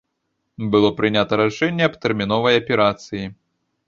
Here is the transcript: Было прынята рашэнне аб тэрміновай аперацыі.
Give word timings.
Было 0.75 0.89
прынята 1.01 1.33
рашэнне 1.41 1.83
аб 1.89 1.97
тэрміновай 2.05 2.57
аперацыі. 2.61 3.25